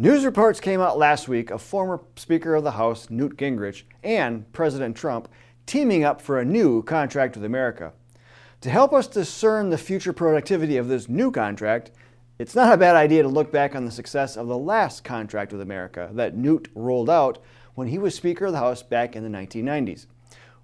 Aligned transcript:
News 0.00 0.24
reports 0.24 0.60
came 0.60 0.80
out 0.80 0.96
last 0.96 1.26
week 1.26 1.50
of 1.50 1.60
former 1.60 2.00
Speaker 2.14 2.54
of 2.54 2.62
the 2.62 2.70
House 2.70 3.10
Newt 3.10 3.36
Gingrich 3.36 3.82
and 4.04 4.50
President 4.52 4.96
Trump 4.96 5.28
teaming 5.66 6.04
up 6.04 6.20
for 6.20 6.38
a 6.38 6.44
new 6.44 6.84
contract 6.84 7.34
with 7.34 7.44
America. 7.44 7.92
To 8.60 8.70
help 8.70 8.92
us 8.92 9.08
discern 9.08 9.70
the 9.70 9.76
future 9.76 10.12
productivity 10.12 10.76
of 10.76 10.86
this 10.86 11.08
new 11.08 11.32
contract, 11.32 11.90
it's 12.38 12.54
not 12.54 12.72
a 12.72 12.76
bad 12.76 12.94
idea 12.94 13.24
to 13.24 13.28
look 13.28 13.50
back 13.50 13.74
on 13.74 13.86
the 13.86 13.90
success 13.90 14.36
of 14.36 14.46
the 14.46 14.56
last 14.56 15.02
contract 15.02 15.50
with 15.50 15.60
America 15.60 16.10
that 16.12 16.36
Newt 16.36 16.68
rolled 16.76 17.10
out 17.10 17.42
when 17.74 17.88
he 17.88 17.98
was 17.98 18.14
Speaker 18.14 18.46
of 18.46 18.52
the 18.52 18.58
House 18.58 18.84
back 18.84 19.16
in 19.16 19.24
the 19.24 19.36
1990s. 19.36 20.06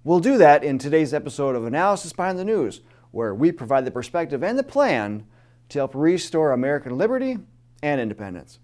We'll 0.05 0.21
do 0.21 0.37
that 0.37 0.63
in 0.63 0.77
today's 0.77 1.13
episode 1.13 1.57
of 1.57 1.65
Analysis 1.65 2.13
Behind 2.13 2.39
the 2.39 2.45
News, 2.45 2.79
where 3.11 3.35
we 3.35 3.51
provide 3.51 3.83
the 3.83 3.91
perspective 3.91 4.45
and 4.45 4.57
the 4.57 4.63
plan 4.63 5.25
to 5.67 5.79
help 5.79 5.93
restore 5.93 6.53
American 6.53 6.97
liberty 6.97 7.39
and 7.83 7.99
independence. 7.99 8.59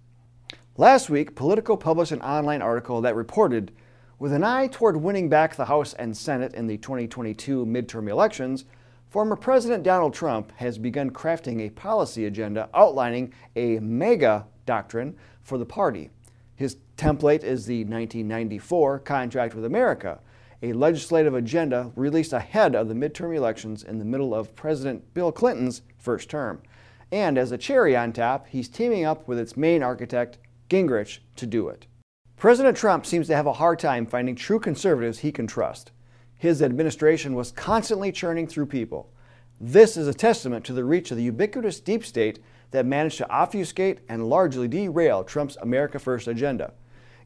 Last 0.78 1.10
week, 1.10 1.36
Politico 1.36 1.76
published 1.76 2.14
an 2.14 2.22
online 2.22 2.62
article 2.62 3.02
that 3.02 3.14
reported 3.14 3.74
with 4.20 4.32
an 4.32 4.46
eye 4.46 4.68
toward 4.68 4.96
winning 4.96 5.28
back 5.28 5.54
the 5.54 5.66
House 5.66 5.94
and 5.96 6.16
Senate 6.16 6.54
in 6.54 6.66
the 6.66 6.78
2022 6.78 7.66
midterm 7.66 8.10
elections, 8.10 8.64
former 9.10 9.36
President 9.36 9.84
Donald 9.84 10.14
Trump 10.14 10.54
has 10.56 10.78
begun 10.78 11.12
crafting 11.12 11.60
a 11.60 11.72
policy 11.72 12.26
agenda 12.26 12.70
outlining 12.74 13.34
a 13.58 13.80
MAGA 13.80 14.48
doctrine 14.66 15.18
for 15.44 15.58
the 15.58 15.66
party. 15.66 16.10
His 16.56 16.78
template 16.96 17.44
is 17.44 17.66
the 17.66 17.84
1994 17.84 19.00
Contract 19.00 19.54
with 19.54 19.66
America, 19.66 20.22
a 20.64 20.72
legislative 20.72 21.34
agenda 21.34 21.92
released 21.98 22.32
ahead 22.32 22.76
of 22.78 22.88
the 22.88 22.94
midterm 22.94 23.36
elections 23.36 23.84
in 23.84 24.00
the 24.00 24.06
middle 24.06 24.34
of 24.34 24.56
President 24.56 25.14
Bill 25.14 25.34
Clinton's 25.34 25.82
first 25.98 26.30
term. 26.30 26.62
And 27.12 27.38
as 27.38 27.52
a 27.52 27.58
cherry 27.58 27.94
on 27.94 28.14
top, 28.14 28.48
he's 28.48 28.70
teaming 28.70 29.04
up 29.04 29.28
with 29.28 29.38
its 29.38 29.58
main 29.58 29.84
architect, 29.84 30.38
Gingrich, 30.72 31.20
to 31.36 31.46
do 31.46 31.68
it. 31.68 31.86
President 32.38 32.78
Trump 32.78 33.06
seems 33.06 33.28
to 33.28 33.36
have 33.36 33.46
a 33.46 33.52
hard 33.52 33.78
time 33.78 34.06
finding 34.06 34.36
true 34.36 34.58
conservatives 34.58 35.20
he 35.20 35.30
can 35.30 35.46
trust. 35.46 35.92
His 36.38 36.62
administration 36.62 37.36
was 37.36 37.52
constantly 37.52 38.10
churning 38.10 38.48
through 38.48 38.68
people. 38.68 39.12
This 39.60 39.98
is 39.98 40.08
a 40.08 40.14
testament 40.14 40.64
to 40.66 40.74
the 40.74 40.86
reach 40.86 41.12
of 41.12 41.18
the 41.18 41.24
ubiquitous 41.24 41.82
deep 41.82 42.06
state 42.06 42.40
that 42.72 42.86
managed 42.86 43.18
to 43.18 43.30
obfuscate 43.30 44.00
and 44.08 44.30
largely 44.30 44.70
derail 44.70 45.26
Trump's 45.26 45.58
America 45.58 46.00
First 46.00 46.30
agenda. 46.30 46.72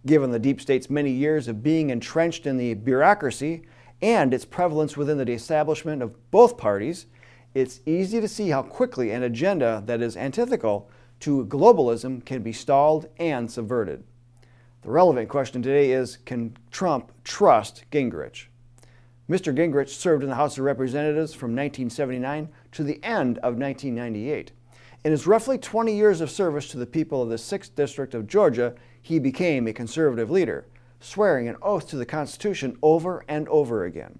Given 0.07 0.31
the 0.31 0.39
deep 0.39 0.59
state's 0.59 0.89
many 0.89 1.11
years 1.11 1.47
of 1.47 1.61
being 1.61 1.91
entrenched 1.91 2.47
in 2.47 2.57
the 2.57 2.73
bureaucracy 2.73 3.61
and 4.01 4.33
its 4.33 4.43
prevalence 4.43 4.97
within 4.97 5.19
the 5.19 5.31
establishment 5.31 6.01
of 6.01 6.31
both 6.31 6.57
parties, 6.57 7.05
it's 7.53 7.81
easy 7.85 8.19
to 8.19 8.27
see 8.27 8.49
how 8.49 8.63
quickly 8.63 9.11
an 9.11 9.21
agenda 9.21 9.83
that 9.85 10.01
is 10.01 10.17
antithetical 10.17 10.89
to 11.21 11.45
globalism 11.45 12.23
can 12.25 12.41
be 12.43 12.53
stalled 12.53 13.07
and 13.17 13.49
subverted. 13.49 14.03
The 14.81 14.91
relevant 14.91 15.29
question 15.29 15.61
today 15.61 15.91
is 15.91 16.17
Can 16.25 16.55
Trump 16.71 17.11
trust 17.23 17.85
Gingrich? 17.91 18.45
Mr. 19.27 19.55
Gingrich 19.55 19.89
served 19.89 20.21
in 20.21 20.29
the 20.29 20.35
House 20.35 20.59
of 20.59 20.63
Representatives 20.63 21.33
from 21.33 21.55
1979 21.55 22.49
to 22.73 22.83
the 22.83 23.03
end 23.03 23.39
of 23.39 23.57
1998. 23.57 24.51
In 25.03 25.11
his 25.11 25.25
roughly 25.25 25.57
20 25.57 25.95
years 25.95 26.21
of 26.21 26.29
service 26.29 26.67
to 26.69 26.77
the 26.77 26.85
people 26.85 27.23
of 27.23 27.29
the 27.29 27.35
6th 27.35 27.73
District 27.75 28.13
of 28.13 28.27
Georgia, 28.27 28.75
he 29.01 29.17
became 29.17 29.67
a 29.67 29.73
conservative 29.73 30.29
leader, 30.29 30.67
swearing 30.99 31.47
an 31.47 31.57
oath 31.61 31.87
to 31.89 31.95
the 31.95 32.05
Constitution 32.05 32.77
over 32.83 33.25
and 33.27 33.47
over 33.49 33.85
again. 33.85 34.19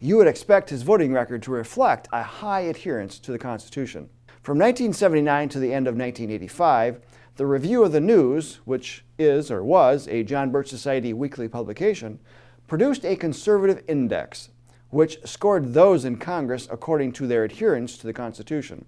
You 0.00 0.16
would 0.16 0.26
expect 0.26 0.70
his 0.70 0.82
voting 0.82 1.12
record 1.12 1.44
to 1.44 1.52
reflect 1.52 2.08
a 2.12 2.24
high 2.24 2.62
adherence 2.62 3.20
to 3.20 3.30
the 3.30 3.38
Constitution. 3.38 4.08
From 4.42 4.58
1979 4.58 5.50
to 5.50 5.60
the 5.60 5.72
end 5.72 5.86
of 5.86 5.94
1985, 5.94 6.98
the 7.36 7.46
Review 7.46 7.84
of 7.84 7.92
the 7.92 8.00
News, 8.00 8.58
which 8.64 9.04
is 9.16 9.52
or 9.52 9.62
was 9.62 10.08
a 10.08 10.24
John 10.24 10.50
Birch 10.50 10.68
Society 10.68 11.12
weekly 11.12 11.46
publication, 11.46 12.18
produced 12.66 13.04
a 13.04 13.14
conservative 13.14 13.84
index, 13.86 14.48
which 14.90 15.24
scored 15.24 15.74
those 15.74 16.04
in 16.04 16.16
Congress 16.16 16.66
according 16.72 17.12
to 17.12 17.28
their 17.28 17.44
adherence 17.44 17.96
to 17.98 18.04
the 18.04 18.12
Constitution. 18.12 18.84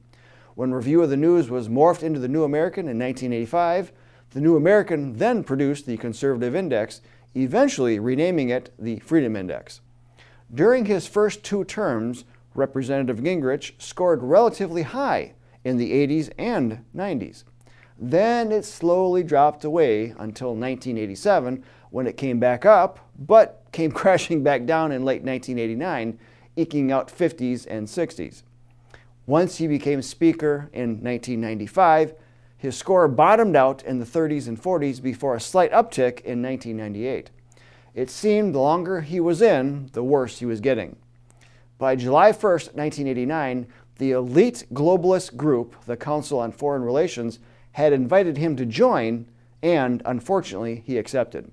When 0.56 0.74
Review 0.74 1.00
of 1.02 1.10
the 1.10 1.16
News 1.16 1.48
was 1.48 1.68
morphed 1.68 2.02
into 2.02 2.18
the 2.18 2.26
New 2.26 2.42
American 2.42 2.88
in 2.88 2.98
1985, 2.98 3.92
the 4.30 4.40
New 4.40 4.56
American 4.56 5.18
then 5.18 5.44
produced 5.44 5.86
the 5.86 5.96
Conservative 5.96 6.56
Index, 6.56 7.00
eventually 7.36 8.00
renaming 8.00 8.48
it 8.48 8.74
the 8.76 8.98
Freedom 8.98 9.36
Index. 9.36 9.82
During 10.52 10.86
his 10.86 11.06
first 11.06 11.44
two 11.44 11.62
terms, 11.62 12.24
Representative 12.56 13.20
Gingrich 13.20 13.80
scored 13.80 14.24
relatively 14.24 14.82
high 14.82 15.33
in 15.64 15.76
the 15.76 15.90
80s 15.90 16.30
and 16.38 16.84
90s. 16.94 17.44
Then 17.98 18.52
it 18.52 18.64
slowly 18.64 19.22
dropped 19.22 19.64
away 19.64 20.14
until 20.18 20.50
1987 20.50 21.64
when 21.90 22.06
it 22.06 22.16
came 22.16 22.38
back 22.38 22.66
up, 22.66 22.98
but 23.18 23.64
came 23.72 23.92
crashing 23.92 24.42
back 24.42 24.66
down 24.66 24.92
in 24.92 25.04
late 25.04 25.22
1989, 25.22 26.18
eking 26.56 26.92
out 26.92 27.08
50s 27.08 27.66
and 27.68 27.86
60s. 27.86 28.42
Once 29.26 29.56
he 29.56 29.66
became 29.66 30.02
Speaker 30.02 30.68
in 30.72 31.02
1995, 31.02 32.14
his 32.58 32.76
score 32.76 33.08
bottomed 33.08 33.56
out 33.56 33.82
in 33.84 33.98
the 33.98 34.04
30s 34.04 34.48
and 34.48 34.60
40s 34.60 35.02
before 35.02 35.34
a 35.34 35.40
slight 35.40 35.72
uptick 35.72 36.20
in 36.22 36.42
1998. 36.42 37.30
It 37.94 38.10
seemed 38.10 38.54
the 38.54 38.58
longer 38.58 39.02
he 39.02 39.20
was 39.20 39.40
in, 39.40 39.88
the 39.92 40.02
worse 40.02 40.40
he 40.40 40.46
was 40.46 40.60
getting. 40.60 40.96
By 41.78 41.96
July 41.96 42.32
1, 42.32 42.32
1989, 42.32 43.66
the 43.98 44.10
elite 44.12 44.64
globalist 44.72 45.36
group, 45.36 45.76
the 45.86 45.96
Council 45.96 46.40
on 46.40 46.52
Foreign 46.52 46.82
Relations, 46.82 47.38
had 47.72 47.92
invited 47.92 48.36
him 48.36 48.56
to 48.56 48.66
join, 48.66 49.26
and 49.62 50.02
unfortunately, 50.04 50.82
he 50.86 50.98
accepted. 50.98 51.50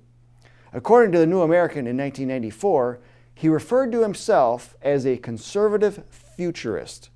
According 0.72 1.12
to 1.12 1.18
the 1.18 1.26
New 1.26 1.42
American 1.42 1.86
in 1.86 1.96
1994, 1.96 3.00
he 3.34 3.48
referred 3.48 3.92
to 3.92 4.02
himself 4.02 4.76
as 4.82 5.06
a 5.06 5.16
conservative 5.18 6.04
futurist. 6.10 7.10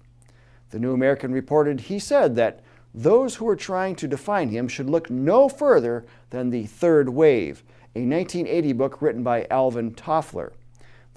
The 0.71 0.79
New 0.79 0.93
American 0.93 1.33
reported 1.33 1.83
he 1.83 1.99
said 1.99 2.37
that 2.37 2.61
those 2.93 3.37
who 3.37 3.45
were 3.45 3.57
trying 3.57 3.95
to 3.97 4.09
define 4.09 4.49
him 4.49 4.69
should 4.69 4.89
look 4.89 5.11
no 5.11 5.49
further 5.49 6.05
than 6.31 6.51
The 6.51 6.67
Third 6.67 7.11
Wave, 7.11 7.63
a 7.95 8.01
1980 8.01 8.73
book 8.73 9.01
written 9.01 9.23
by 9.23 9.47
Alvin 9.51 9.95
Toffler. 9.95 10.53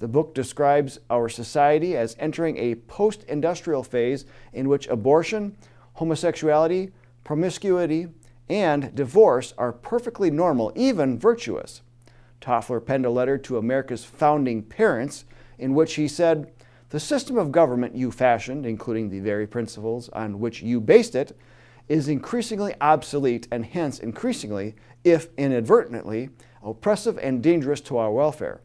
The 0.00 0.08
book 0.08 0.34
describes 0.34 0.98
our 1.10 1.28
society 1.28 1.94
as 1.94 2.16
entering 2.18 2.56
a 2.56 2.76
post 2.76 3.22
industrial 3.24 3.82
phase 3.82 4.24
in 4.54 4.66
which 4.66 4.88
abortion, 4.88 5.56
homosexuality, 5.96 6.92
promiscuity, 7.22 8.08
and 8.48 8.94
divorce 8.94 9.52
are 9.58 9.72
perfectly 9.74 10.30
normal, 10.30 10.72
even 10.74 11.18
virtuous. 11.18 11.82
Toffler 12.40 12.84
penned 12.84 13.04
a 13.04 13.10
letter 13.10 13.36
to 13.36 13.58
America's 13.58 14.02
founding 14.02 14.62
parents 14.62 15.26
in 15.58 15.74
which 15.74 15.96
he 15.96 16.08
said, 16.08 16.50
The 16.88 16.98
system 16.98 17.36
of 17.36 17.52
government 17.52 17.94
you 17.94 18.10
fashioned, 18.10 18.64
including 18.64 19.10
the 19.10 19.20
very 19.20 19.46
principles 19.46 20.08
on 20.08 20.40
which 20.40 20.62
you 20.62 20.80
based 20.80 21.14
it, 21.14 21.36
is 21.90 22.08
increasingly 22.08 22.74
obsolete 22.80 23.46
and 23.50 23.66
hence 23.66 23.98
increasingly, 23.98 24.76
if 25.04 25.28
inadvertently, 25.36 26.30
oppressive 26.62 27.18
and 27.18 27.42
dangerous 27.42 27.82
to 27.82 27.98
our 27.98 28.10
welfare. 28.10 28.62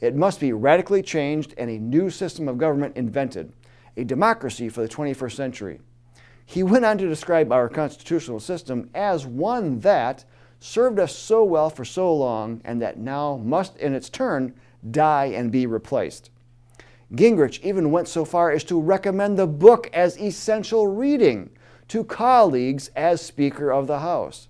It 0.00 0.14
must 0.16 0.40
be 0.40 0.52
radically 0.52 1.02
changed 1.02 1.54
and 1.56 1.70
a 1.70 1.78
new 1.78 2.10
system 2.10 2.48
of 2.48 2.58
government 2.58 2.96
invented, 2.96 3.52
a 3.96 4.04
democracy 4.04 4.68
for 4.68 4.82
the 4.82 4.88
21st 4.88 5.32
century. 5.32 5.80
He 6.46 6.62
went 6.62 6.84
on 6.84 6.98
to 6.98 7.08
describe 7.08 7.52
our 7.52 7.68
constitutional 7.68 8.40
system 8.40 8.90
as 8.94 9.26
one 9.26 9.80
that 9.80 10.24
served 10.60 10.98
us 10.98 11.16
so 11.16 11.44
well 11.44 11.70
for 11.70 11.84
so 11.84 12.14
long 12.14 12.60
and 12.64 12.80
that 12.82 12.98
now 12.98 13.36
must, 13.36 13.76
in 13.76 13.94
its 13.94 14.08
turn, 14.08 14.54
die 14.90 15.26
and 15.26 15.50
be 15.50 15.66
replaced. 15.66 16.30
Gingrich 17.12 17.62
even 17.62 17.90
went 17.90 18.08
so 18.08 18.24
far 18.24 18.50
as 18.50 18.64
to 18.64 18.80
recommend 18.80 19.38
the 19.38 19.46
book 19.46 19.88
as 19.92 20.18
essential 20.18 20.86
reading 20.88 21.50
to 21.88 22.04
colleagues 22.04 22.88
as 22.96 23.20
Speaker 23.20 23.70
of 23.70 23.86
the 23.86 24.00
House. 24.00 24.48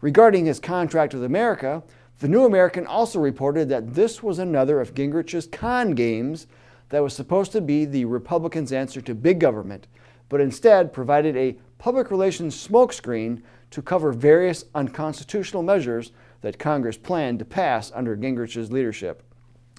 Regarding 0.00 0.46
his 0.46 0.60
contract 0.60 1.14
with 1.14 1.24
America, 1.24 1.82
the 2.20 2.28
New 2.28 2.44
American 2.44 2.86
also 2.86 3.18
reported 3.18 3.68
that 3.68 3.94
this 3.94 4.22
was 4.22 4.38
another 4.38 4.80
of 4.80 4.94
Gingrich's 4.94 5.46
con 5.46 5.92
games 5.92 6.46
that 6.90 7.02
was 7.02 7.14
supposed 7.14 7.52
to 7.52 7.60
be 7.60 7.84
the 7.84 8.04
Republicans' 8.04 8.72
answer 8.72 9.00
to 9.00 9.14
big 9.14 9.40
government, 9.40 9.88
but 10.28 10.40
instead 10.40 10.92
provided 10.92 11.36
a 11.36 11.56
public 11.78 12.10
relations 12.10 12.56
smokescreen 12.56 13.42
to 13.70 13.82
cover 13.82 14.12
various 14.12 14.64
unconstitutional 14.74 15.62
measures 15.62 16.12
that 16.40 16.58
Congress 16.58 16.96
planned 16.96 17.40
to 17.40 17.44
pass 17.44 17.90
under 17.92 18.16
Gingrich's 18.16 18.70
leadership. 18.70 19.22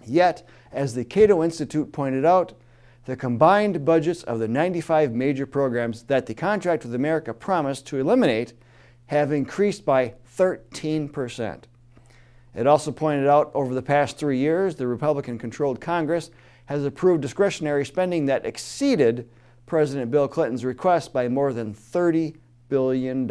Yet, 0.06 0.48
as 0.72 0.94
the 0.94 1.06
Cato 1.06 1.42
Institute 1.42 1.94
pointed 1.94 2.26
out, 2.26 2.54
the 3.06 3.16
combined 3.16 3.86
budgets 3.86 4.24
of 4.24 4.40
the 4.40 4.48
95 4.48 5.14
major 5.14 5.46
programs 5.46 6.04
that 6.04 6.26
the 6.26 6.34
contract 6.34 6.84
with 6.84 6.96
America 6.96 7.34
promised 7.34 7.88
to 7.88 8.00
eliminate 8.00 8.54
have 9.08 9.32
increased 9.32 9.86
by 9.86 10.16
13%. 10.38 11.64
It 12.56 12.68
also 12.68 12.92
pointed 12.92 13.28
out 13.28 13.52
over 13.54 13.74
the 13.74 13.81
past 13.81 14.18
three 14.18 14.38
years, 14.38 14.75
the 14.75 14.88
Republican 14.88 15.38
controlled 15.38 15.81
Congress 15.81 16.31
has 16.66 16.86
approved 16.86 17.22
discretionary 17.22 17.86
spending 17.86 18.25
that 18.25 18.46
exceeded 18.46 19.30
President 19.66 20.10
Bill 20.10 20.28
Clinton's 20.28 20.63
request 20.63 21.12
by 21.12 21.28
more 21.28 21.52
than 21.52 21.74
$30 21.74 22.36
billion. 22.69 23.30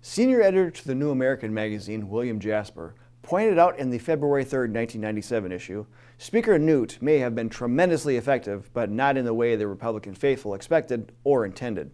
Senior 0.00 0.42
editor 0.42 0.70
to 0.70 0.86
the 0.86 0.94
New 0.94 1.10
American 1.10 1.52
magazine, 1.52 2.08
William 2.08 2.38
Jasper, 2.38 2.94
pointed 3.22 3.58
out 3.58 3.78
in 3.78 3.90
the 3.90 3.98
February 3.98 4.44
3, 4.44 4.60
1997 4.60 5.50
issue, 5.50 5.84
Speaker 6.16 6.58
Newt 6.58 6.98
may 7.00 7.18
have 7.18 7.34
been 7.34 7.48
tremendously 7.48 8.16
effective, 8.16 8.70
but 8.72 8.88
not 8.88 9.16
in 9.16 9.24
the 9.24 9.34
way 9.34 9.56
the 9.56 9.66
Republican 9.66 10.14
faithful 10.14 10.54
expected 10.54 11.12
or 11.24 11.44
intended. 11.44 11.90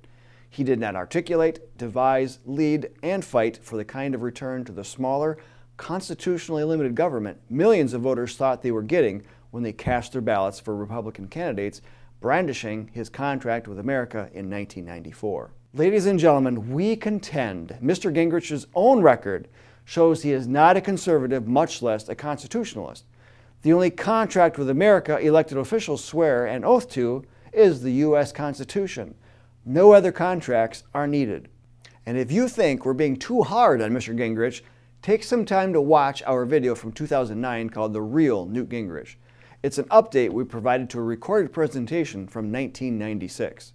He 0.51 0.63
did 0.63 0.79
not 0.79 0.95
articulate, 0.95 1.77
devise, 1.79 2.39
lead, 2.45 2.91
and 3.03 3.25
fight 3.25 3.59
for 3.63 3.79
the 3.79 3.85
kind 3.85 4.15
of 4.15 4.21
return 4.21 4.65
to 4.67 4.73
the 4.73 4.85
smaller, 4.85 5.39
constitutionally 5.83 6.63
limited 6.63 6.95
government 6.95 7.37
millions 7.51 7.93
of 7.93 8.01
voters 8.01 8.37
thought 8.37 8.63
they 8.63 8.71
were 8.71 8.85
getting 8.85 9.21
when 9.51 9.65
they 9.65 9.73
cast 9.73 10.13
their 10.13 10.21
ballots 10.21 10.61
for 10.61 10.77
Republican 10.77 11.27
candidates, 11.27 11.83
brandishing 12.21 12.89
his 12.93 13.09
contract 13.09 13.67
with 13.67 13.81
America 13.81 14.31
in 14.33 14.49
1994. 14.49 15.51
Ladies 15.75 16.07
and 16.07 16.21
gentlemen, 16.21 16.71
we 16.71 16.95
contend 16.95 17.77
Mr. 17.83 18.15
Gingrich's 18.15 18.69
own 18.77 19.03
record 19.03 19.49
shows 19.85 20.23
he 20.23 20.31
is 20.31 20.47
not 20.47 20.77
a 20.77 20.81
conservative, 20.81 21.49
much 21.49 21.83
less 21.83 22.09
a 22.09 22.15
constitutionalist. 22.15 23.05
The 23.63 23.73
only 23.73 23.91
contract 23.91 24.59
with 24.59 24.71
America 24.71 25.19
elected 25.19 25.59
officials 25.59 26.05
swear 26.05 26.47
an 26.47 26.65
oath 26.65 26.89
to 26.91 27.25
is 27.53 27.83
the 27.83 27.93
U.S. 28.07 28.31
Constitution. 28.31 29.17
No 29.65 29.91
other 29.91 30.13
contracts 30.13 30.85
are 30.95 31.09
needed. 31.09 31.49
And 32.07 32.17
if 32.17 32.31
you 32.31 32.47
think 32.47 32.85
we're 32.85 32.93
being 32.93 33.17
too 33.17 33.43
hard 33.43 33.83
on 33.83 33.91
Mr. 33.91 34.17
Gingrich, 34.17 34.63
take 35.03 35.25
some 35.25 35.45
time 35.45 35.73
to 35.73 35.81
watch 35.81 36.23
our 36.27 36.45
video 36.45 36.77
from 36.77 36.93
2009 36.93 37.71
called 37.71 37.93
The 37.93 38.01
Real 38.01 38.47
Newt 38.47 38.69
Gingrich. 38.69 39.17
It's 39.61 39.79
an 39.79 39.87
update 39.87 40.31
we 40.31 40.45
provided 40.45 40.89
to 40.91 41.01
a 41.01 41.03
recorded 41.03 41.53
presentation 41.53 42.29
from 42.29 42.53
1996. 42.53 43.73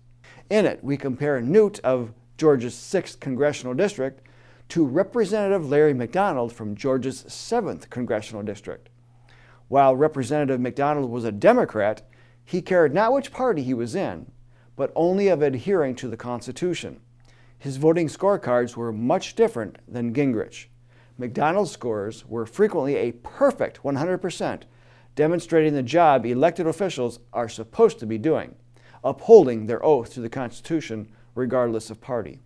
In 0.49 0.65
it, 0.65 0.81
we 0.81 0.95
compare 0.95 1.41
Newt 1.41 1.81
of 1.81 2.13
Georgia's 2.37 2.75
6th 2.75 3.19
Congressional 3.19 3.73
District 3.73 4.25
to 4.69 4.85
Representative 4.85 5.69
Larry 5.69 5.93
McDonald 5.93 6.53
from 6.53 6.75
Georgia's 6.75 7.25
7th 7.25 7.89
Congressional 7.89 8.43
District. 8.43 8.87
While 9.67 9.97
Representative 9.97 10.61
McDonald 10.61 11.11
was 11.11 11.25
a 11.25 11.31
Democrat, 11.33 12.03
he 12.45 12.61
cared 12.61 12.93
not 12.93 13.11
which 13.11 13.33
party 13.33 13.63
he 13.63 13.73
was 13.73 13.95
in, 13.95 14.31
but 14.77 14.93
only 14.95 15.27
of 15.27 15.41
adhering 15.41 15.95
to 15.95 16.07
the 16.07 16.15
Constitution. 16.15 17.01
His 17.59 17.75
voting 17.75 18.07
scorecards 18.07 18.77
were 18.77 18.93
much 18.93 19.35
different 19.35 19.77
than 19.89 20.13
Gingrich. 20.13 20.67
McDonald's 21.17 21.71
scores 21.71 22.25
were 22.25 22.45
frequently 22.45 22.95
a 22.95 23.11
perfect 23.11 23.81
100%, 23.83 24.63
demonstrating 25.15 25.73
the 25.73 25.83
job 25.83 26.25
elected 26.25 26.67
officials 26.67 27.19
are 27.33 27.49
supposed 27.49 27.99
to 27.99 28.05
be 28.05 28.17
doing 28.17 28.55
upholding 29.03 29.65
their 29.65 29.83
oath 29.85 30.13
to 30.13 30.21
the 30.21 30.29
Constitution 30.29 31.07
regardless 31.35 31.89
of 31.89 32.01
party. 32.01 32.39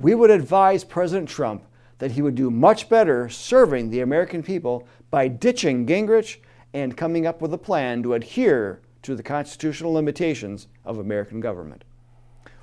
We 0.00 0.14
would 0.14 0.30
advise 0.30 0.84
President 0.84 1.28
Trump 1.28 1.64
that 1.98 2.12
he 2.12 2.22
would 2.22 2.34
do 2.34 2.50
much 2.50 2.88
better 2.88 3.28
serving 3.28 3.90
the 3.90 4.00
American 4.00 4.42
people 4.42 4.86
by 5.10 5.28
ditching 5.28 5.86
Gingrich 5.86 6.38
and 6.72 6.96
coming 6.96 7.26
up 7.26 7.40
with 7.40 7.52
a 7.52 7.58
plan 7.58 8.02
to 8.02 8.14
adhere 8.14 8.80
to 9.02 9.14
the 9.14 9.22
constitutional 9.22 9.92
limitations 9.92 10.68
of 10.84 10.98
American 10.98 11.40
government. 11.40 11.84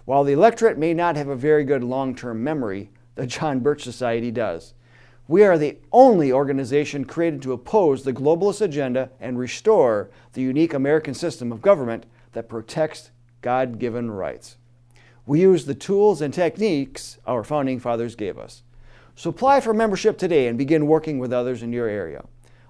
While 0.06 0.24
the 0.24 0.34
electorate 0.34 0.78
may 0.78 0.94
not 0.94 1.16
have 1.16 1.28
a 1.28 1.36
very 1.36 1.64
good 1.64 1.84
long 1.84 2.16
term 2.16 2.44
memory, 2.44 2.90
the 3.16 3.28
John 3.28 3.60
Birch 3.60 3.84
Society 3.84 4.32
does. 4.32 4.74
We 5.30 5.44
are 5.44 5.60
the 5.60 5.78
only 5.92 6.34
organization 6.34 7.06
created 7.06 7.44
to 7.44 7.54
oppose 7.54 8.04
the 8.04 8.12
globalist 8.12 8.62
agenda 8.62 9.12
and 9.20 9.38
restore 9.38 10.10
the 10.34 10.42
unique 10.42 10.74
American 10.74 11.14
system 11.14 11.52
of 11.52 11.62
government 11.62 12.08
that 12.34 12.50
protects 12.50 13.12
God 13.44 13.78
given 13.78 14.10
rights. 14.10 14.58
We 15.28 15.42
use 15.42 15.66
the 15.66 15.76
tools 15.76 16.24
and 16.24 16.34
techniques 16.34 17.20
our 17.28 17.44
founding 17.44 17.80
fathers 17.80 18.16
gave 18.16 18.40
us. 18.40 18.64
So 19.16 19.30
apply 19.30 19.60
for 19.60 19.72
membership 19.72 20.18
today 20.18 20.48
and 20.48 20.58
begin 20.58 20.88
working 20.88 21.20
with 21.20 21.32
others 21.32 21.62
in 21.62 21.72
your 21.72 21.88
area. 21.88 22.26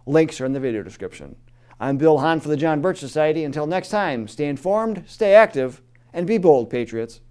Links 0.05 0.41
are 0.41 0.45
in 0.45 0.51
the 0.51 0.59
video 0.59 0.83
description. 0.83 1.37
I'm 1.79 1.95
Bill 1.95 2.17
Hahn 2.17 2.41
for 2.41 2.49
the 2.49 2.57
John 2.57 2.81
Birch 2.81 2.99
Society. 2.99 3.45
Until 3.45 3.67
next 3.67 3.87
time, 3.87 4.27
stay 4.27 4.49
informed, 4.49 5.05
stay 5.07 5.33
active, 5.33 5.81
and 6.11 6.27
be 6.27 6.37
bold, 6.37 6.69
Patriots. 6.69 7.21